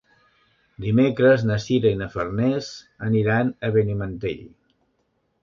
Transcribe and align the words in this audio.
Dimecres 0.85 1.45
na 1.49 1.57
Sira 1.65 1.91
i 1.97 1.99
na 1.99 2.07
Farners 2.15 2.71
aniran 3.09 3.53
a 3.69 3.73
Benimantell. 3.79 4.43